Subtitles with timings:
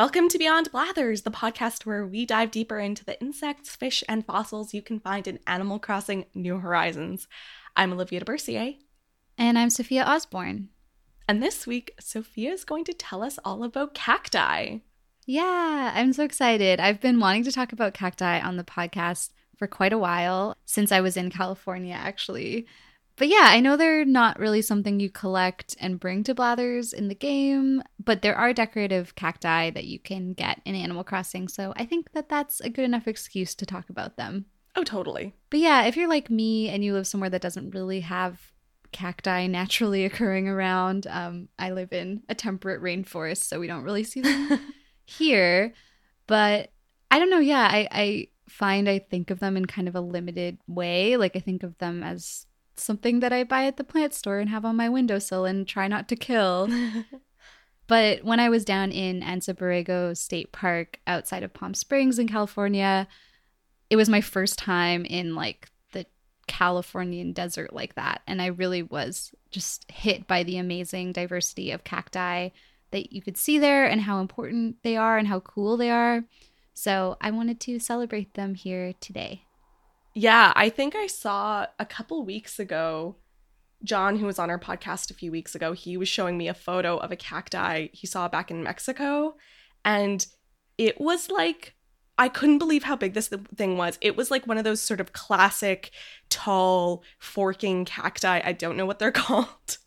[0.00, 4.24] Welcome to Beyond Blathers, the podcast where we dive deeper into the insects, fish, and
[4.24, 7.28] fossils you can find in Animal Crossing New Horizons.
[7.76, 8.78] I'm Olivia deBourcier.
[9.36, 10.70] And I'm Sofia Osborne.
[11.28, 14.78] And this week, Sofia is going to tell us all about cacti.
[15.26, 16.80] Yeah, I'm so excited.
[16.80, 20.92] I've been wanting to talk about cacti on the podcast for quite a while, since
[20.92, 22.66] I was in California, actually.
[23.20, 27.08] But yeah, I know they're not really something you collect and bring to Blathers in
[27.08, 31.74] the game, but there are decorative cacti that you can get in Animal Crossing, so
[31.76, 34.46] I think that that's a good enough excuse to talk about them.
[34.74, 35.34] Oh, totally.
[35.50, 38.40] But yeah, if you're like me and you live somewhere that doesn't really have
[38.90, 44.04] cacti naturally occurring around, um, I live in a temperate rainforest, so we don't really
[44.04, 44.72] see them
[45.04, 45.74] here.
[46.26, 46.70] But
[47.10, 47.40] I don't know.
[47.40, 51.18] Yeah, I, I find I think of them in kind of a limited way.
[51.18, 52.46] Like I think of them as
[52.82, 55.88] something that I buy at the plant store and have on my windowsill and try
[55.88, 56.68] not to kill.
[57.86, 62.28] but when I was down in Anza Borrego State Park outside of Palm Springs in
[62.28, 63.06] California,
[63.88, 66.06] it was my first time in like the
[66.46, 68.22] Californian desert like that.
[68.26, 72.50] And I really was just hit by the amazing diversity of cacti
[72.92, 76.24] that you could see there and how important they are and how cool they are.
[76.74, 79.44] So I wanted to celebrate them here today.
[80.14, 83.16] Yeah, I think I saw a couple weeks ago
[83.82, 86.54] John, who was on our podcast a few weeks ago, he was showing me a
[86.54, 89.36] photo of a cacti he saw back in Mexico.
[89.84, 90.26] And
[90.76, 91.74] it was like,
[92.18, 93.96] I couldn't believe how big this thing was.
[94.02, 95.90] It was like one of those sort of classic,
[96.28, 98.40] tall, forking cacti.
[98.44, 99.78] I don't know what they're called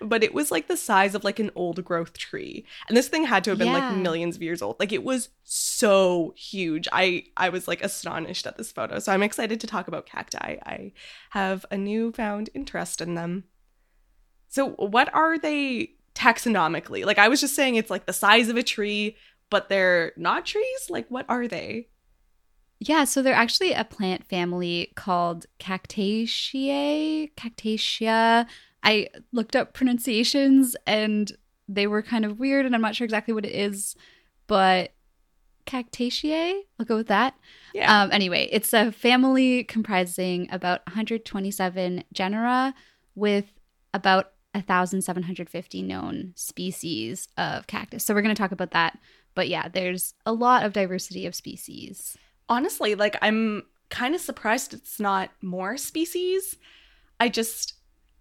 [0.00, 2.64] but it was like the size of like an old growth tree.
[2.88, 3.88] And this thing had to have been yeah.
[3.88, 4.76] like millions of years old.
[4.78, 6.88] Like it was so huge.
[6.92, 8.98] I i was like astonished at this photo.
[8.98, 10.56] So i'm excited to talk about cacti.
[10.64, 10.92] I
[11.30, 13.44] have a newfound interest in them.
[14.48, 17.04] So what are they taxonomically?
[17.04, 19.16] Like i was just saying it's like the size of a tree
[19.50, 20.90] but they're not trees?
[20.90, 21.88] Like what are they?
[22.78, 28.46] Yeah, so they're actually a plant family called Cactaceae, Cactaceae.
[28.86, 31.30] I looked up pronunciations and
[31.68, 33.96] they were kind of weird, and I'm not sure exactly what it is,
[34.46, 34.92] but
[35.66, 37.34] Cactaceae, I'll go with that.
[37.74, 38.02] Yeah.
[38.02, 42.72] Um, anyway, it's a family comprising about 127 genera
[43.16, 43.46] with
[43.92, 48.04] about 1,750 known species of cactus.
[48.04, 48.98] So we're going to talk about that.
[49.34, 52.16] But yeah, there's a lot of diversity of species.
[52.48, 56.56] Honestly, like I'm kind of surprised it's not more species.
[57.18, 57.74] I just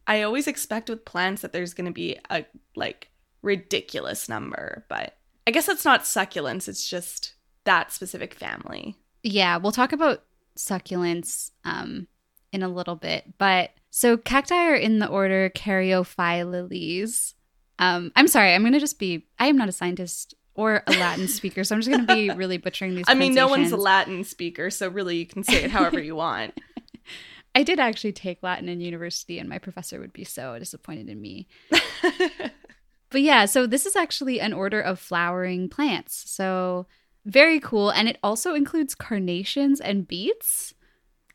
[0.08, 2.46] I always expect with plants that there's going to be a
[2.76, 3.10] like
[3.42, 5.18] ridiculous number, but
[5.48, 7.34] I guess that's not succulents, it's just
[7.64, 8.96] that specific family.
[9.24, 10.24] Yeah, we'll talk about
[10.58, 12.08] succulents um
[12.52, 17.34] in a little bit, but so cacti are in the order Caryophyllales.
[17.80, 20.92] Um I'm sorry, I'm going to just be I am not a scientist or a
[20.92, 23.06] Latin speaker, so I'm just going to be really butchering these.
[23.08, 26.16] I mean, no one's a Latin speaker, so really you can say it however you
[26.16, 26.58] want.
[27.56, 31.22] I did actually take Latin in university, and my professor would be so disappointed in
[31.22, 31.48] me.
[33.10, 36.30] but yeah, so this is actually an order of flowering plants.
[36.30, 36.86] So
[37.26, 37.90] very cool.
[37.90, 40.74] And it also includes carnations and beets.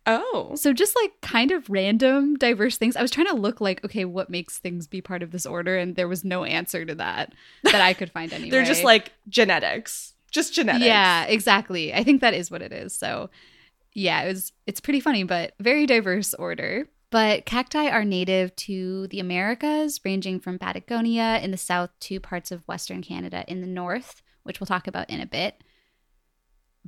[0.07, 0.53] Oh.
[0.55, 2.97] So just like kind of random, diverse things.
[2.97, 5.77] I was trying to look like, okay, what makes things be part of this order?
[5.77, 8.51] And there was no answer to that that I could find anyway.
[8.51, 10.15] They're just like genetics.
[10.31, 10.85] Just genetics.
[10.85, 11.93] Yeah, exactly.
[11.93, 12.95] I think that is what it is.
[12.95, 13.31] So
[13.95, 16.89] yeah, it was it's pretty funny, but very diverse order.
[17.11, 22.53] But cacti are native to the Americas, ranging from Patagonia in the south to parts
[22.53, 25.63] of Western Canada in the north, which we'll talk about in a bit.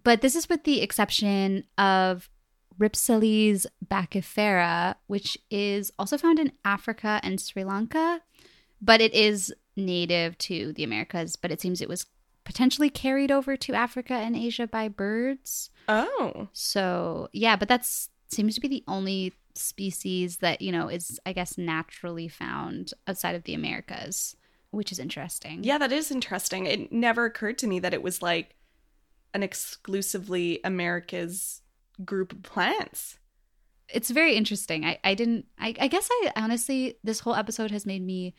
[0.03, 2.31] But this is with the exception of
[2.79, 8.21] Rhipsalis baccifera, which is also found in Africa and Sri Lanka,
[8.81, 12.07] but it is native to the Americas, but it seems it was
[12.45, 15.71] potentially carried over to Africa and Asia by birds.
[15.89, 16.49] Oh.
[16.53, 21.33] So, yeah, but that's seems to be the only species that, you know, is I
[21.33, 24.37] guess naturally found outside of the Americas,
[24.71, 25.63] which is interesting.
[25.65, 26.67] Yeah, that is interesting.
[26.67, 28.57] It never occurred to me that it was like
[29.35, 31.63] an exclusively America's
[32.05, 33.19] group of plants.
[33.89, 34.85] It's very interesting.
[34.85, 38.35] I, I didn't I, I guess I honestly this whole episode has made me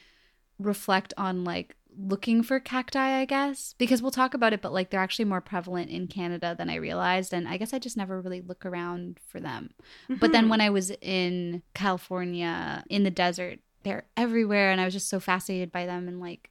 [0.60, 4.90] reflect on like looking for cacti, I guess, because we'll talk about it, but like
[4.90, 7.34] they're actually more prevalent in Canada than I realized.
[7.34, 9.72] And I guess I just never really look around for them.
[10.04, 10.16] Mm-hmm.
[10.16, 10.52] But then mm-hmm.
[10.52, 14.72] when I was in California in the desert, they're everywhere.
[14.72, 16.50] And I was just so fascinated by them and like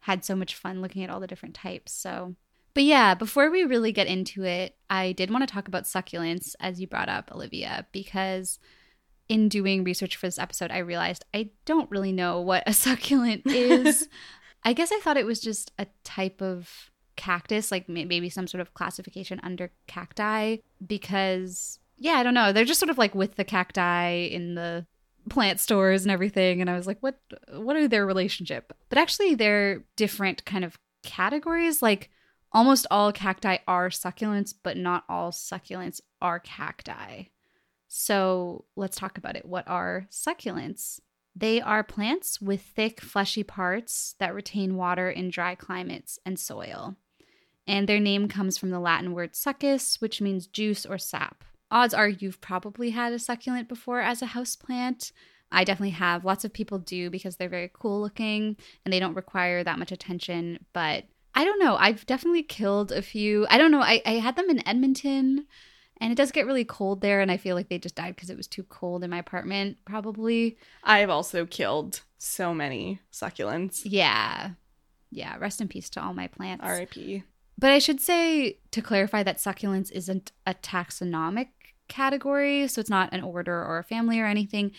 [0.00, 1.92] had so much fun looking at all the different types.
[1.92, 2.34] So,
[2.74, 6.54] but yeah, before we really get into it, I did want to talk about succulents,
[6.58, 8.58] as you brought up, Olivia, because
[9.28, 13.42] in doing research for this episode, I realized I don't really know what a succulent
[13.46, 14.08] is.
[14.64, 18.60] I guess I thought it was just a type of cactus, like maybe some sort
[18.60, 22.52] of classification under cacti, because yeah, I don't know.
[22.52, 24.86] They're just sort of like with the cacti in the
[25.28, 27.16] plant stores and everything and I was like what
[27.54, 28.72] what are their relationship?
[28.88, 32.10] But actually they're different kind of categories like
[32.52, 37.24] almost all cacti are succulents but not all succulents are cacti.
[37.94, 39.44] So, let's talk about it.
[39.44, 41.00] What are succulents?
[41.34, 46.96] They are plants with thick fleshy parts that retain water in dry climates and soil.
[47.66, 51.94] And their name comes from the Latin word succus, which means juice or sap odds
[51.94, 55.10] are you've probably had a succulent before as a house plant.
[55.50, 56.24] I definitely have.
[56.24, 59.90] Lots of people do because they're very cool looking and they don't require that much
[59.90, 60.64] attention.
[60.72, 61.04] But
[61.34, 61.76] I don't know.
[61.76, 63.46] I've definitely killed a few.
[63.50, 63.80] I don't know.
[63.80, 65.46] I, I had them in Edmonton
[66.02, 67.20] and it does get really cold there.
[67.20, 69.76] And I feel like they just died because it was too cold in my apartment,
[69.84, 70.58] probably.
[70.82, 73.82] I've also killed so many succulents.
[73.84, 74.50] Yeah.
[75.12, 75.36] Yeah.
[75.38, 76.66] Rest in peace to all my plants.
[76.66, 77.22] RIP.
[77.56, 81.50] But I should say to clarify that succulents isn't a taxonomic
[81.86, 82.66] category.
[82.66, 84.72] So it's not an order or a family or anything.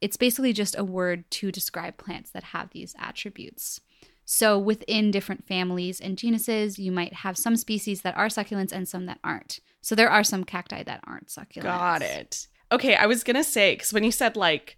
[0.00, 3.82] It's basically just a word to describe plants that have these attributes.
[4.24, 8.88] So within different families and genuses, you might have some species that are succulents and
[8.88, 9.60] some that aren't.
[9.80, 11.62] So there are some cacti that aren't succulents.
[11.62, 12.46] Got it.
[12.72, 14.76] Okay, I was gonna say because when you said like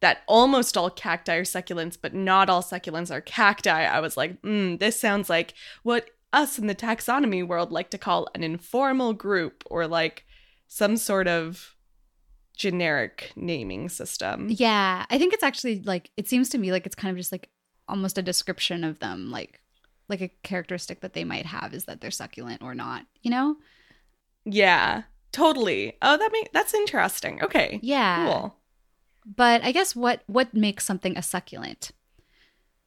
[0.00, 4.40] that almost all cacti are succulents, but not all succulents are cacti, I was like,
[4.42, 9.12] mm, this sounds like what us in the taxonomy world like to call an informal
[9.12, 10.24] group or like
[10.66, 11.76] some sort of
[12.56, 14.48] generic naming system.
[14.50, 17.32] Yeah, I think it's actually like it seems to me like it's kind of just
[17.32, 17.48] like
[17.88, 19.60] almost a description of them like
[20.08, 23.56] like a characteristic that they might have is that they're succulent or not, you know?
[24.44, 25.02] Yeah,
[25.32, 25.96] totally.
[26.02, 27.42] Oh, that make that's interesting.
[27.42, 27.80] Okay.
[27.82, 28.26] Yeah.
[28.26, 28.56] Cool.
[29.24, 31.92] But I guess what what makes something a succulent?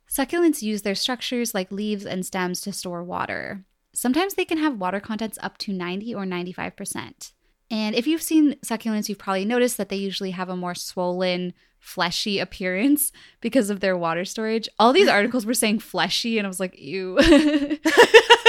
[0.10, 3.66] Succulents use their structures like leaves and stems to store water.
[3.94, 7.32] Sometimes they can have water contents up to 90 or 95%.
[7.70, 11.54] And if you've seen succulents, you've probably noticed that they usually have a more swollen,
[11.80, 13.12] fleshy appearance
[13.42, 14.70] because of their water storage.
[14.80, 17.18] All these articles were saying fleshy, and I was like, ew.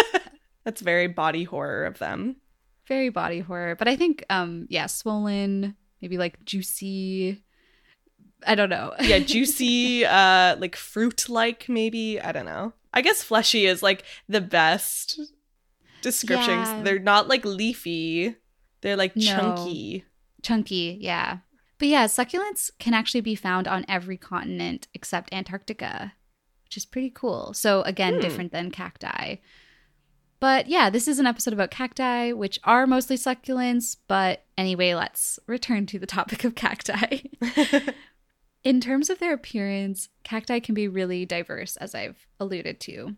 [0.65, 2.37] That's very body horror of them.
[2.89, 3.77] Very body horror.
[3.77, 7.43] But I think, um, yeah, swollen, maybe like juicy.
[8.47, 8.95] I don't know.
[9.01, 12.21] yeah, juicy, uh, like fruit like, maybe.
[12.21, 12.73] I don't know.
[12.95, 15.21] I guess fleshy is like the best
[16.01, 16.59] description.
[16.59, 16.83] Yeah.
[16.83, 18.37] They're not like leafy,
[18.81, 19.23] they're like No.
[19.23, 20.05] chunky.
[20.43, 21.39] Chunky, yeah.
[21.79, 26.15] But yeah, succulents can actually be found on every continent except Antarctica,
[26.65, 27.53] which is pretty cool.
[27.55, 28.21] So, again, Hmm.
[28.21, 29.37] different than cacti.
[30.41, 33.97] But yeah, this is an episode about cacti, which are mostly succulents.
[34.07, 37.23] But anyway, let's return to the topic of cacti.
[38.65, 43.17] In terms of their appearance, cacti can be really diverse, as I've alluded to.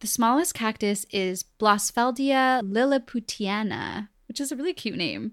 [0.00, 5.32] The smallest cactus is Blossfeldia lilliputiana, which is a really cute name.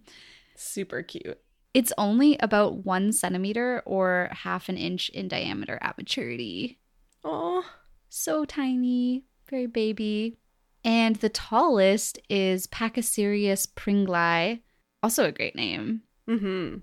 [0.55, 1.39] Super cute.
[1.73, 6.79] It's only about one centimeter or half an inch in diameter at maturity.
[7.23, 7.65] Oh,
[8.09, 10.37] So tiny, very baby.
[10.83, 14.61] And the tallest is Pachycereus pringlei,
[15.03, 16.77] also a great name, mm-hmm.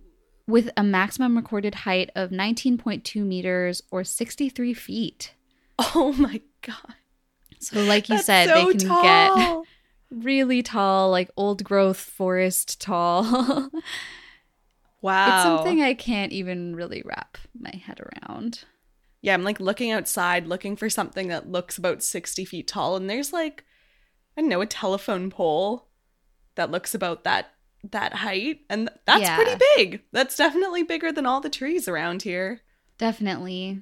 [0.47, 5.35] with a maximum recorded height of 19.2 meters or 63 feet.
[5.79, 6.95] Oh my god.
[7.59, 9.63] So, like you That's said, so they can get
[10.11, 13.71] really tall, like old growth forest tall.
[15.07, 15.27] Wow.
[15.27, 18.65] It's something I can't even really wrap my head around.
[19.23, 23.09] yeah, I'm like looking outside, looking for something that looks about 60 feet tall, and
[23.09, 23.65] there's like,
[24.37, 25.89] I don't know, a telephone pole
[26.57, 27.53] that looks about that
[27.91, 29.37] that height, and that's Yeah.
[29.37, 30.03] pretty big.
[30.11, 32.63] That's definitely bigger than all the trees around here.
[32.99, 33.81] Definitely.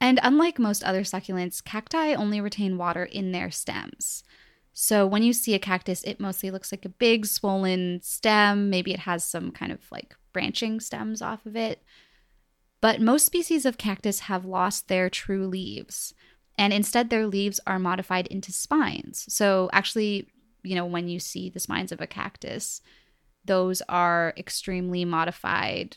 [0.00, 4.22] And unlike most other succulents, cacti only retain water in their stems.
[4.74, 8.68] So when you see a cactus, it mostly looks like a big swollen stem.
[8.68, 11.82] Maybe it has some kind of like branching stems off of it.
[12.80, 16.12] But most species of cactus have lost their true leaves.
[16.58, 19.24] And instead, their leaves are modified into spines.
[19.32, 20.28] So actually,
[20.64, 22.82] you know, when you see the spines of a cactus,
[23.44, 25.96] those are extremely modified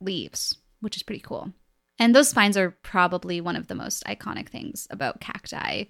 [0.00, 1.52] leaves, which is pretty cool.
[1.98, 5.84] And those spines are probably one of the most iconic things about cacti.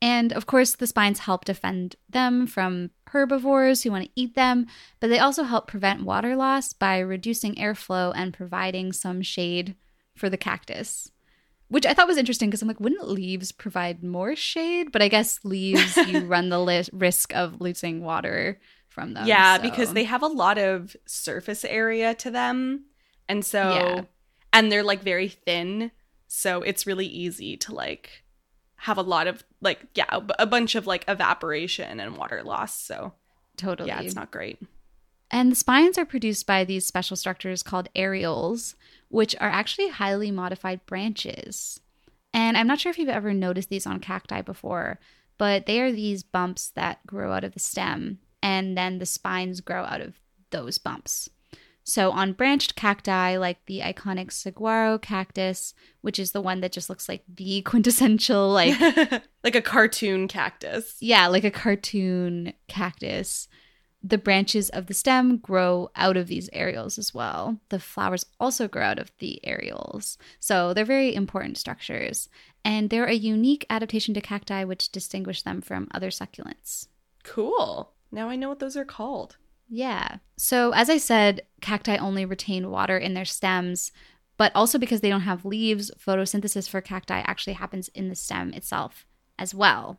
[0.00, 4.66] And of course, the spines help defend them from herbivores who want to eat them,
[5.00, 9.74] but they also help prevent water loss by reducing airflow and providing some shade
[10.14, 11.10] for the cactus.
[11.68, 14.90] Which I thought was interesting because I'm like, wouldn't leaves provide more shade?
[14.90, 18.58] But I guess leaves, you run the li- risk of losing water
[18.88, 19.26] from them.
[19.26, 22.84] yeah, so- because they have a lot of surface area to them.
[23.28, 24.00] And so, Yeah.
[24.52, 25.90] and they're like very thin.
[26.26, 28.22] So it's really easy to like
[28.82, 32.80] have a lot of like yeah a, a bunch of like evaporation and water loss.
[32.80, 33.12] So
[33.56, 33.88] Totally.
[33.88, 34.58] yeah, it's not great.
[35.30, 38.74] And the spines are produced by these special structures called areoles,
[39.08, 41.80] which are actually highly modified branches.
[42.32, 44.98] And I'm not sure if you've ever noticed these on cacti before,
[45.38, 49.60] but they are these bumps that grow out of the stem, and then the spines
[49.60, 51.30] grow out of those bumps.
[51.84, 55.72] So on branched cacti, like the iconic saguaro cactus,
[56.02, 58.78] which is the one that just looks like the quintessential, like,
[59.42, 60.96] like a cartoon cactus.
[61.00, 63.48] yeah, like a cartoon cactus,
[64.02, 67.58] the branches of the stem grow out of these areoles as well.
[67.68, 70.16] The flowers also grow out of the areoles.
[70.38, 72.28] So they're very important structures.
[72.64, 76.86] And they're a unique adaptation to cacti which distinguish them from other succulents.
[77.24, 77.92] Cool.
[78.12, 79.36] Now I know what those are called.
[79.68, 80.18] Yeah.
[80.36, 83.92] So, as I said, cacti only retain water in their stems,
[84.38, 88.54] but also because they don't have leaves, photosynthesis for cacti actually happens in the stem
[88.54, 89.04] itself
[89.38, 89.98] as well.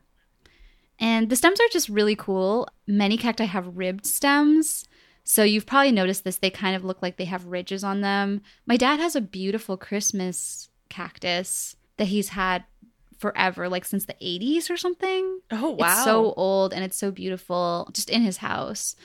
[1.00, 2.68] And the stems are just really cool.
[2.88, 4.86] Many cacti have ribbed stems.
[5.24, 6.38] So, you've probably noticed this.
[6.38, 8.42] They kind of look like they have ridges on them.
[8.66, 12.64] My dad has a beautiful Christmas cactus that he's had
[13.20, 15.40] forever, like since the 80s or something.
[15.52, 15.88] Oh wow.
[15.88, 18.96] It's so old and it's so beautiful just in his house.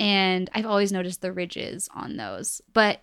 [0.00, 2.60] And I've always noticed the ridges on those.
[2.72, 3.02] But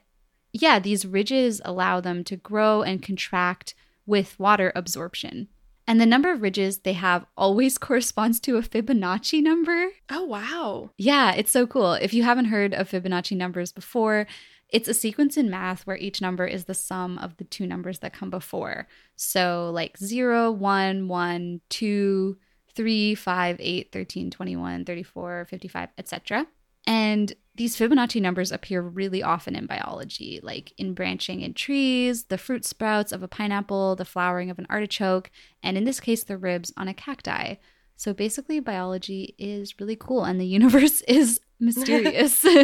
[0.53, 3.75] yeah, these ridges allow them to grow and contract
[4.05, 5.49] with water absorption.
[5.87, 9.89] And the number of ridges they have always corresponds to a Fibonacci number.
[10.09, 10.91] oh wow.
[10.97, 11.93] Yeah, it's so cool.
[11.93, 14.27] If you haven't heard of Fibonacci numbers before,
[14.69, 17.99] it's a sequence in math where each number is the sum of the two numbers
[17.99, 18.87] that come before.
[19.15, 22.37] So, like 0, 1, 1, 2,
[22.75, 26.47] 3, 5, 8, 13, 21, 34, 55, etc.
[26.87, 32.37] And these Fibonacci numbers appear really often in biology, like in branching in trees, the
[32.37, 35.31] fruit sprouts of a pineapple, the flowering of an artichoke,
[35.63, 37.55] and in this case, the ribs on a cacti.
[37.95, 42.45] So basically, biology is really cool and the universe is mysterious.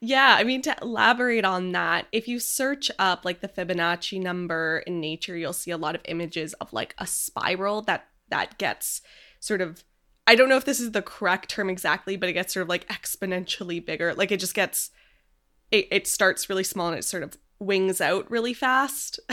[0.00, 4.82] Yeah, I mean to elaborate on that, if you search up like the Fibonacci number
[4.86, 9.00] in nature, you'll see a lot of images of like a spiral that that gets
[9.40, 9.84] sort of
[10.26, 12.68] I don't know if this is the correct term exactly, but it gets sort of
[12.68, 14.14] like exponentially bigger.
[14.14, 14.90] Like it just gets
[15.70, 19.20] it, it starts really small and it sort of wings out really fast.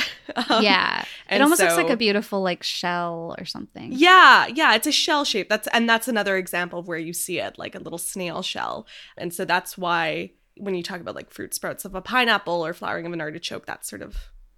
[0.50, 1.04] Um, yeah.
[1.30, 3.92] It almost looks like a beautiful like shell or something.
[3.92, 5.50] Yeah, yeah, it's a shell shape.
[5.50, 8.88] That's and that's another example of where you see it, like a little snail shell.
[9.18, 12.74] And so that's why when you talk about like fruit sprouts of a pineapple or
[12.74, 14.16] flowering of an artichoke, that's sort of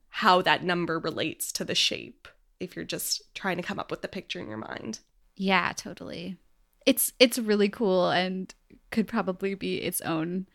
[0.10, 2.28] how that number relates to the shape.
[2.60, 5.00] If you're just trying to come up with the picture in your mind.
[5.36, 6.38] Yeah, totally.
[6.86, 8.54] It's it's really cool and
[8.92, 10.48] could probably be its own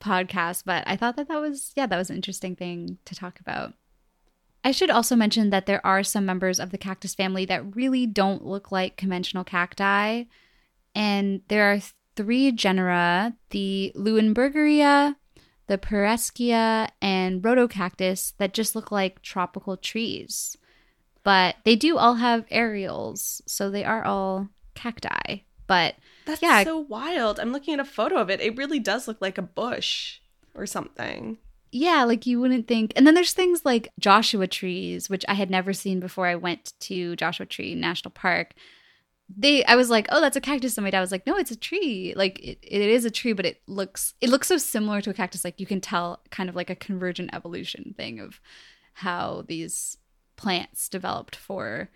[0.00, 3.40] podcast, but I thought that that was yeah, that was an interesting thing to talk
[3.40, 3.74] about.
[4.64, 8.06] I should also mention that there are some members of the cactus family that really
[8.06, 10.24] don't look like conventional cacti,
[10.94, 11.80] and there are
[12.16, 15.16] three genera: the Leuenbergeria,
[15.68, 20.56] the Pereskia, and Rhodocactus that just look like tropical trees.
[21.28, 25.40] But they do all have areoles, so they are all cacti.
[25.66, 26.64] But That's Yeah.
[26.64, 27.38] so wild.
[27.38, 28.40] I'm looking at a photo of it.
[28.40, 30.20] It really does look like a bush
[30.54, 31.36] or something.
[31.70, 32.94] yeah, like you wouldn't think.
[32.96, 36.72] And then there's things like Joshua trees, which I had never seen before I went
[36.88, 38.54] to Joshua Tree National Park.
[39.28, 40.78] They, I was like, oh, that's a cactus.
[40.78, 42.14] And my dad was like, no, it's a tree.
[42.16, 45.14] Like it, it is a tree, but it looks, it looks so similar to a
[45.14, 45.44] cactus.
[45.44, 48.40] Like you can tell, kind of like a convergent evolution thing of
[48.94, 49.98] how these
[50.38, 51.90] plants developed for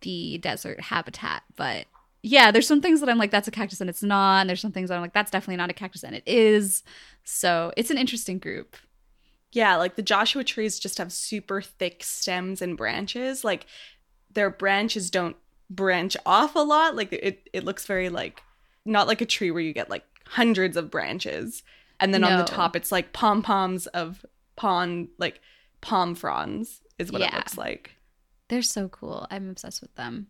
[0.00, 1.44] the desert habitat.
[1.54, 1.86] But
[2.22, 4.40] yeah, there's some things that I'm like, that's a cactus and it's not.
[4.40, 6.82] And there's some things that I'm like, that's definitely not a cactus and it is.
[7.22, 8.76] So it's an interesting group.
[9.52, 13.44] Yeah, like the Joshua trees just have super thick stems and branches.
[13.44, 13.66] Like
[14.32, 15.36] their branches don't
[15.70, 16.96] branch off a lot.
[16.96, 18.42] Like it it looks very like
[18.84, 21.62] not like a tree where you get like hundreds of branches.
[22.00, 24.24] And then on the top it's like pom-poms of
[24.56, 25.40] pond like
[25.80, 27.92] palm fronds is what it looks like.
[28.48, 29.26] They're so cool.
[29.30, 30.28] I'm obsessed with them.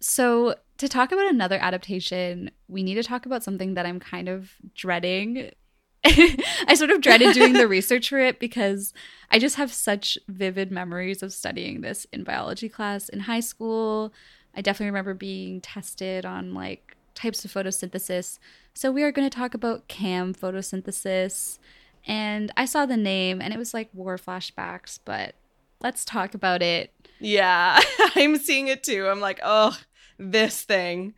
[0.00, 4.28] So, to talk about another adaptation, we need to talk about something that I'm kind
[4.28, 5.50] of dreading.
[6.04, 8.94] I sort of dreaded doing the research for it because
[9.30, 14.14] I just have such vivid memories of studying this in biology class in high school.
[14.56, 18.38] I definitely remember being tested on like types of photosynthesis.
[18.72, 21.58] So, we are going to talk about CAM photosynthesis.
[22.06, 25.34] And I saw the name and it was like war flashbacks, but
[25.80, 26.92] let's talk about it.
[27.20, 27.80] Yeah,
[28.14, 29.06] I'm seeing it too.
[29.08, 29.78] I'm like, "Oh,
[30.18, 31.14] this thing."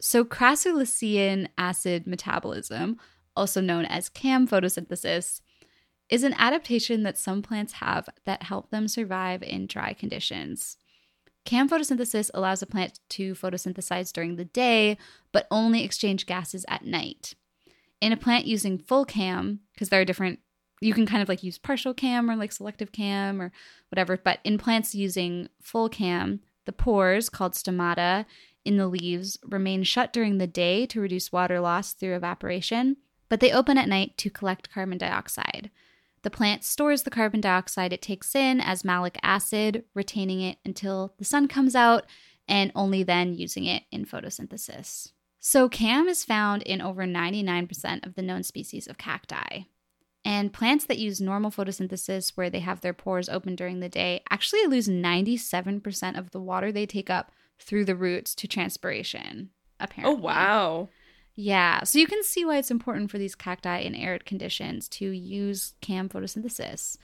[0.00, 2.98] So, crassulacean acid metabolism,
[3.36, 5.40] also known as CAM photosynthesis,
[6.08, 10.76] is an adaptation that some plants have that help them survive in dry conditions.
[11.44, 14.96] Cam photosynthesis allows a plant to photosynthesize during the day,
[15.32, 17.34] but only exchange gases at night.
[18.00, 20.40] In a plant using full cam, because there are different,
[20.82, 23.52] you can kind of like use partial cam or like selective cam or
[23.90, 28.24] whatever, but in plants using full cam, the pores, called stomata,
[28.64, 32.96] in the leaves remain shut during the day to reduce water loss through evaporation,
[33.28, 35.70] but they open at night to collect carbon dioxide.
[36.22, 41.14] The plant stores the carbon dioxide it takes in as malic acid, retaining it until
[41.18, 42.06] the sun comes out
[42.46, 45.12] and only then using it in photosynthesis.
[45.40, 49.62] So, CAM is found in over 99% of the known species of cacti.
[50.24, 54.22] And plants that use normal photosynthesis, where they have their pores open during the day,
[54.30, 59.50] actually lose 97% of the water they take up through the roots to transpiration,
[59.80, 60.16] oh, apparently.
[60.16, 60.88] Oh, wow.
[61.34, 65.10] Yeah, so you can see why it's important for these cacti in arid conditions to
[65.10, 66.98] use CAM photosynthesis.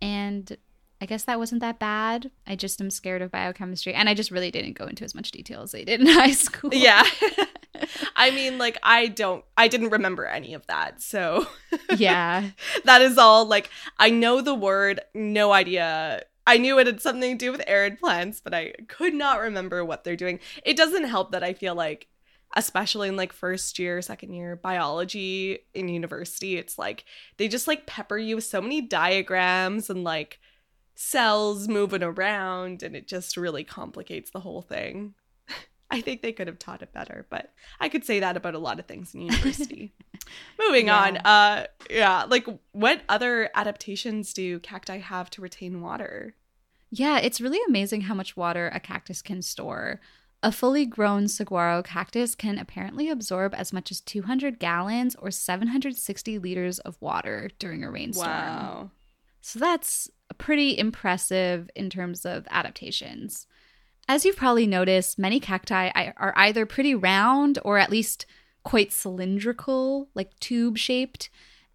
[0.00, 0.56] And
[1.00, 2.30] I guess that wasn't that bad.
[2.46, 3.92] I just am scared of biochemistry.
[3.92, 6.32] And I just really didn't go into as much detail as they did in high
[6.32, 6.72] school.
[6.72, 7.04] Yeah.
[8.16, 11.02] I mean, like, I don't, I didn't remember any of that.
[11.02, 11.46] So,
[11.96, 12.50] yeah.
[12.84, 13.46] that is all.
[13.46, 16.24] Like, I know the word, no idea.
[16.46, 19.84] I knew it had something to do with arid plants, but I could not remember
[19.84, 20.38] what they're doing.
[20.64, 22.08] It doesn't help that I feel like
[22.54, 27.04] especially in like first year, second year biology in university, it's like
[27.36, 30.38] they just like pepper you with so many diagrams and like
[30.94, 35.14] cells moving around, and it just really complicates the whole thing.
[35.90, 38.58] I think they could have taught it better, but I could say that about a
[38.58, 39.92] lot of things in university.
[40.58, 40.98] Moving Yeah.
[41.02, 41.16] on.
[41.18, 46.34] Uh yeah, like what other adaptations do cacti have to retain water?
[46.90, 50.00] Yeah, it's really amazing how much water a cactus can store.
[50.42, 56.38] A fully grown saguaro cactus can apparently absorb as much as 200 gallons or 760
[56.38, 58.28] liters of water during a rainstorm.
[58.28, 58.90] Wow.
[59.40, 63.46] So that's pretty impressive in terms of adaptations.
[64.08, 68.24] As you've probably noticed, many cacti are either pretty round or at least
[68.62, 71.28] quite cylindrical, like tube shaped.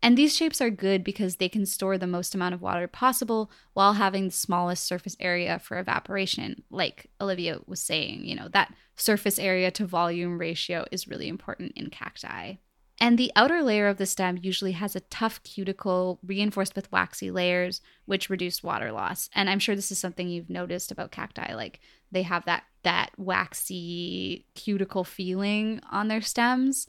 [0.04, 3.52] And these shapes are good because they can store the most amount of water possible
[3.74, 6.64] while having the smallest surface area for evaporation.
[6.72, 11.74] Like Olivia was saying, you know, that surface area to volume ratio is really important
[11.76, 12.56] in cacti.
[13.02, 17.32] And the outer layer of the stem usually has a tough cuticle reinforced with waxy
[17.32, 19.28] layers, which reduce water loss.
[19.34, 21.56] And I'm sure this is something you've noticed about cacti.
[21.56, 21.80] Like
[22.12, 26.86] they have that that waxy cuticle feeling on their stems.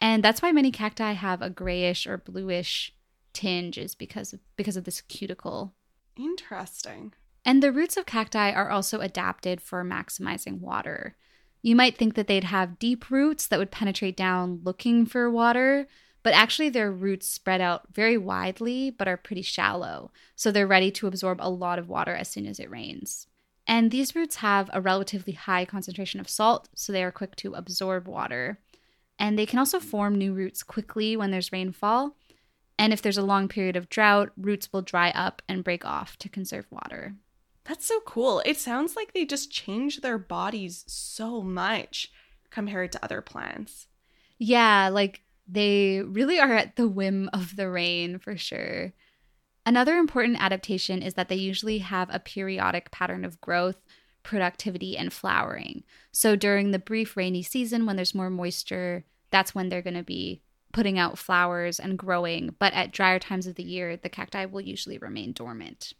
[0.00, 2.92] And that's why many cacti have a grayish or bluish
[3.32, 5.74] tinge is because of because of this cuticle.
[6.16, 7.14] Interesting.
[7.44, 11.14] And the roots of cacti are also adapted for maximizing water.
[11.62, 15.86] You might think that they'd have deep roots that would penetrate down looking for water,
[16.24, 20.10] but actually their roots spread out very widely but are pretty shallow.
[20.34, 23.28] So they're ready to absorb a lot of water as soon as it rains.
[23.66, 27.54] And these roots have a relatively high concentration of salt, so they are quick to
[27.54, 28.58] absorb water.
[29.18, 32.16] And they can also form new roots quickly when there's rainfall.
[32.76, 36.16] And if there's a long period of drought, roots will dry up and break off
[36.18, 37.14] to conserve water.
[37.64, 38.42] That's so cool.
[38.44, 42.10] It sounds like they just change their bodies so much
[42.50, 43.86] compared to other plants.
[44.38, 48.92] Yeah, like they really are at the whim of the rain for sure.
[49.64, 53.80] Another important adaptation is that they usually have a periodic pattern of growth,
[54.24, 55.84] productivity, and flowering.
[56.10, 60.02] So during the brief rainy season, when there's more moisture, that's when they're going to
[60.02, 62.56] be putting out flowers and growing.
[62.58, 65.92] But at drier times of the year, the cacti will usually remain dormant.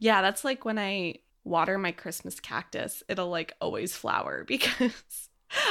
[0.00, 5.28] Yeah, that's like when I water my Christmas cactus, it'll like always flower because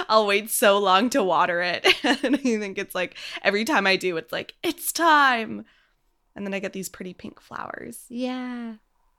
[0.07, 1.85] I'll wait so long to water it.
[2.23, 5.65] and I think it's like every time I do, it's like, it's time.
[6.35, 8.05] And then I get these pretty pink flowers.
[8.07, 8.75] Yeah.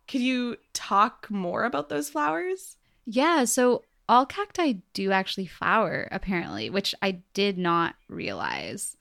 [0.08, 2.76] Could you talk more about those flowers?
[3.04, 8.96] Yeah, so all cacti do actually flower, apparently, which I did not realize.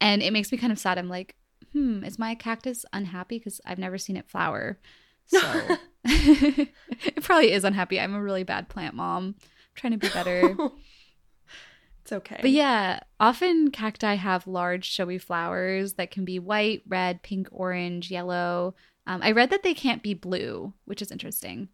[0.00, 0.98] And it makes me kind of sad.
[0.98, 1.36] I'm like,
[1.72, 3.38] hmm, is my cactus unhappy?
[3.38, 4.78] Because I've never seen it flower.
[5.26, 7.98] So it probably is unhappy.
[8.00, 9.34] I'm a really bad plant mom.
[9.38, 10.56] I'm trying to be better.
[12.02, 12.38] it's okay.
[12.40, 18.10] But yeah, often cacti have large, showy flowers that can be white, red, pink, orange,
[18.10, 18.74] yellow.
[19.06, 21.68] Um, I read that they can't be blue, which is interesting.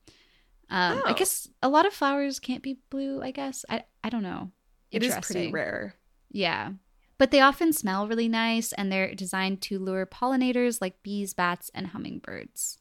[0.70, 1.14] Um, I Oh.
[1.14, 3.22] guess a lot of flowers can't be blue.
[3.22, 4.50] I guess I I don't know.
[4.90, 5.94] it is pretty rare.
[6.30, 6.72] Yeah,
[7.16, 11.70] but they often smell really nice, and they're designed to lure pollinators like bees, bats,
[11.74, 12.78] and hummingbirds.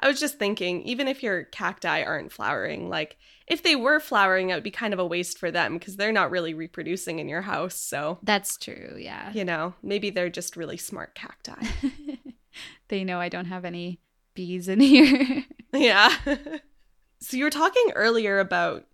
[0.00, 4.50] I was just thinking, even if your cacti aren't flowering, like if they were flowering,
[4.50, 7.28] it would be kind of a waste for them because they're not really reproducing in
[7.28, 7.74] your house.
[7.74, 8.96] So, That's true.
[8.98, 9.32] Yeah.
[9.32, 11.66] you know, maybe they're just really smart cacti.
[12.88, 14.00] they know I don't have any
[14.34, 15.44] bees in here.
[15.72, 16.14] yeah.
[17.20, 18.86] So you were talking earlier about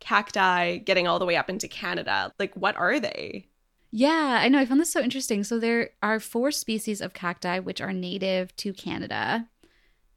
[0.00, 2.32] cacti getting all the way up into Canada.
[2.38, 3.48] Like, what are they?
[3.90, 4.58] Yeah, I know.
[4.58, 5.44] I found this so interesting.
[5.44, 9.48] So there are four species of cacti which are native to Canada.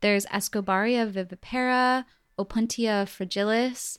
[0.02, 2.06] There's Escobaria vivipara,
[2.38, 3.98] Opuntia fragilis,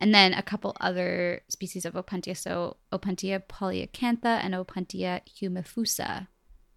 [0.00, 2.36] and then a couple other species of Opuntia.
[2.36, 6.28] So Opuntia polyacantha and Opuntia humifusa.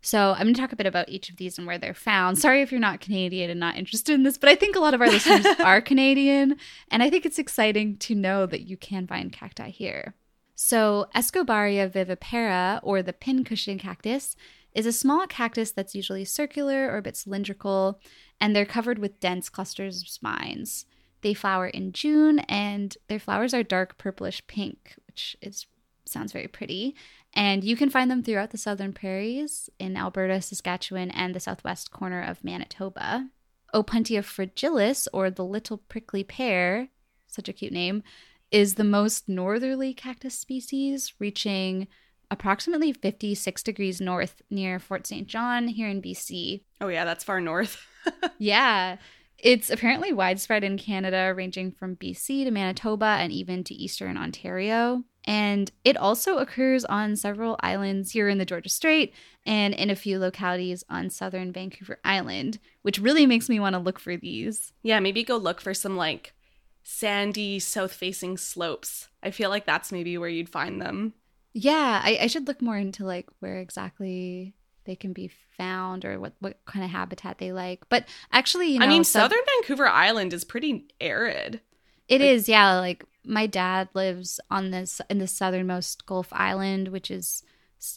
[0.01, 2.37] So I'm going to talk a bit about each of these and where they're found.
[2.37, 4.93] Sorry if you're not Canadian and not interested in this, but I think a lot
[4.93, 6.55] of our listeners are Canadian,
[6.89, 10.15] and I think it's exciting to know that you can find cacti here.
[10.55, 14.35] So Escobaria vivipara, or the pincushion cactus,
[14.73, 17.99] is a small cactus that's usually circular or a bit cylindrical,
[18.39, 20.85] and they're covered with dense clusters of spines.
[21.21, 25.65] They flower in June, and their flowers are dark purplish pink, which is
[26.05, 26.95] sounds very pretty.
[27.33, 31.91] And you can find them throughout the southern prairies in Alberta, Saskatchewan, and the southwest
[31.91, 33.29] corner of Manitoba.
[33.73, 36.89] Opuntia fragilis, or the little prickly pear,
[37.27, 38.03] such a cute name,
[38.49, 41.87] is the most northerly cactus species, reaching
[42.31, 45.27] approximately 56 degrees north near Fort St.
[45.27, 46.63] John here in BC.
[46.79, 47.85] Oh, yeah, that's far north.
[48.37, 48.97] yeah.
[49.37, 55.03] It's apparently widespread in Canada, ranging from BC to Manitoba and even to eastern Ontario.
[55.25, 59.13] And it also occurs on several islands here in the Georgia Strait
[59.45, 63.79] and in a few localities on southern Vancouver Island, which really makes me want to
[63.79, 64.71] look for these.
[64.83, 66.33] Yeah, maybe go look for some like
[66.81, 69.09] sandy south facing slopes.
[69.21, 71.13] I feel like that's maybe where you'd find them.
[71.53, 74.55] Yeah, I, I should look more into like where exactly
[74.87, 77.87] they can be found or what, what kind of habitat they like.
[77.89, 81.61] But actually, you know, I mean, southern Vancouver Island is pretty arid.
[82.07, 82.79] It like, is, yeah.
[82.79, 87.43] Like my dad lives on this in the southernmost Gulf Island, which is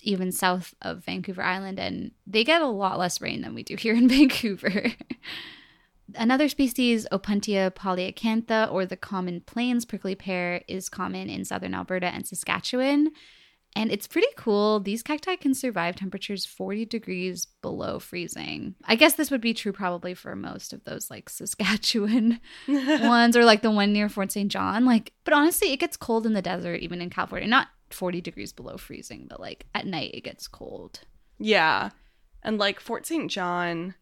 [0.02, 3.76] even south of Vancouver Island, and they get a lot less rain than we do
[3.76, 4.92] here in Vancouver.
[6.16, 12.06] Another species, Opuntia polyacantha, or the common plains prickly pear, is common in southern Alberta
[12.06, 13.12] and Saskatchewan.
[13.76, 14.80] And it's pretty cool.
[14.80, 18.74] These cacti can survive temperatures 40 degrees below freezing.
[18.84, 23.44] I guess this would be true probably for most of those like Saskatchewan ones or
[23.44, 24.50] like the one near Fort St.
[24.50, 24.84] John.
[24.84, 27.48] Like, but honestly, it gets cold in the desert, even in California.
[27.48, 31.00] Not 40 degrees below freezing, but like at night it gets cold.
[31.38, 31.90] Yeah.
[32.42, 33.30] And like Fort St.
[33.30, 33.94] John,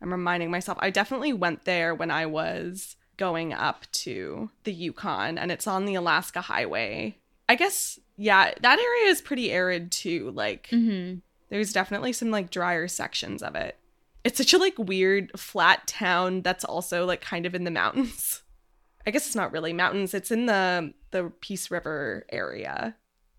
[0.00, 5.38] I'm reminding myself, I definitely went there when I was going up to the Yukon
[5.38, 7.18] and it's on the Alaska Highway.
[7.48, 10.30] I guess yeah, that area is pretty arid too.
[10.34, 11.18] Like mm-hmm.
[11.50, 13.78] there's definitely some like drier sections of it.
[14.24, 18.42] It's such a like weird flat town that's also like kind of in the mountains.
[19.06, 20.14] I guess it's not really mountains.
[20.14, 22.96] It's in the the Peace River area.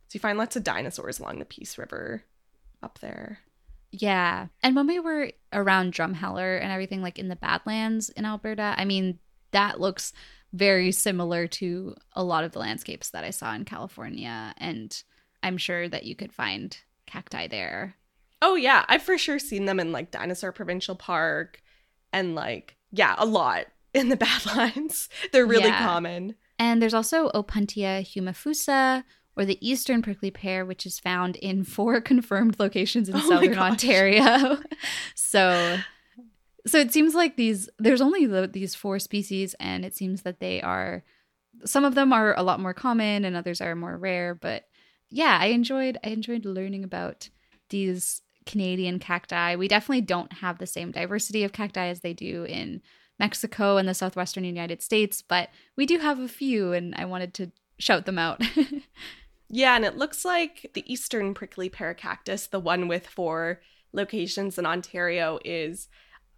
[0.07, 2.23] So you find lots of dinosaurs along the Peace River
[2.81, 3.39] up there.
[3.91, 4.47] Yeah.
[4.63, 8.85] And when we were around Drumheller and everything like in the Badlands in Alberta, I
[8.85, 9.19] mean,
[9.51, 10.13] that looks
[10.53, 14.53] very similar to a lot of the landscapes that I saw in California.
[14.57, 15.01] And
[15.43, 17.95] I'm sure that you could find cacti there.
[18.41, 18.85] Oh, yeah.
[18.87, 21.61] I've for sure seen them in like Dinosaur Provincial Park
[22.13, 25.09] and like, yeah, a lot in the Badlands.
[25.31, 25.85] They're really yeah.
[25.85, 26.35] common.
[26.59, 29.03] And there's also Opuntia humifusa,
[29.35, 33.57] or the eastern prickly pear, which is found in four confirmed locations in oh southern
[33.57, 34.57] Ontario.
[35.15, 35.77] so
[36.67, 40.39] so it seems like these there's only the, these four species and it seems that
[40.39, 41.03] they are
[41.65, 44.65] some of them are a lot more common and others are more rare but
[45.09, 47.29] yeah i enjoyed i enjoyed learning about
[47.69, 49.57] these canadian cacti.
[49.57, 52.81] We definitely don't have the same diversity of cacti as they do in
[53.19, 57.33] mexico and the southwestern united states but we do have a few and i wanted
[57.35, 58.41] to shout them out.
[59.49, 63.61] Yeah and it looks like the eastern prickly pear cactus the one with four
[63.93, 65.87] locations in ontario is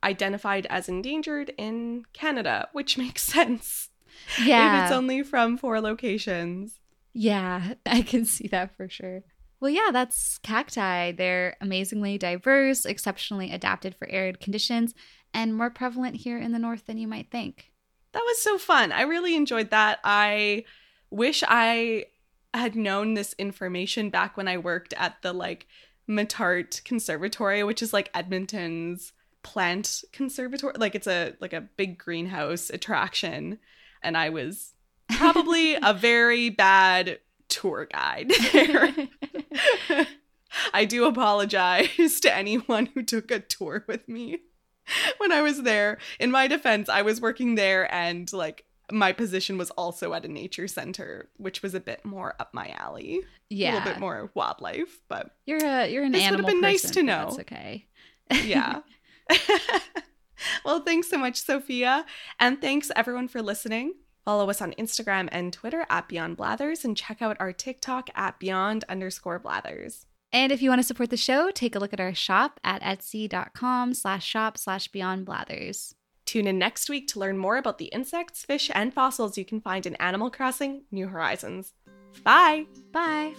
[0.03, 3.89] identified as endangered in Canada, which makes sense.
[4.41, 4.79] Yeah.
[4.79, 6.79] if it's only from four locations.
[7.13, 9.23] Yeah, I can see that for sure.
[9.59, 11.11] Well, yeah, that's cacti.
[11.11, 14.93] They're amazingly diverse, exceptionally adapted for arid conditions,
[15.33, 17.71] and more prevalent here in the north than you might think.
[18.13, 18.91] That was so fun.
[18.91, 19.99] I really enjoyed that.
[20.03, 20.63] I
[21.11, 22.05] wish I
[22.53, 25.67] had known this information back when I worked at the like
[26.09, 32.69] Muttart Conservatory, which is like Edmonton's plant conservatory like it's a like a big greenhouse
[32.69, 33.57] attraction
[34.03, 34.73] and i was
[35.09, 38.93] probably a very bad tour guide there
[40.73, 44.39] i do apologize to anyone who took a tour with me
[45.19, 49.57] when i was there in my defense i was working there and like my position
[49.57, 53.21] was also at a nature center, which was a bit more up my alley.
[53.49, 56.45] Yeah, a little bit more wildlife, but you're a you're an this animal.
[56.45, 57.25] Would have been person, nice to know.
[57.25, 57.85] That's okay.
[58.43, 58.81] yeah,
[60.65, 62.05] well, thanks so much, Sofia.
[62.39, 63.93] And thanks everyone for listening.
[64.25, 68.39] Follow us on Instagram and Twitter at Beyond Blathers and check out our TikTok at
[68.39, 70.05] Beyond underscore Blathers.
[70.31, 72.81] And if you want to support the show, take a look at our shop at
[72.83, 75.95] etsy.com slash shop slash beyond blathers.
[76.25, 79.61] Tune in next week to learn more about the insects, fish, and fossils you can
[79.61, 81.73] find in Animal Crossing New Horizons.
[82.23, 82.67] Bye!
[82.91, 83.33] Bye!